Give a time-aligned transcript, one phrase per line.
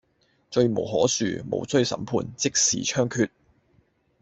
[0.49, 3.29] 罪無可恕，無需審判，即時槍決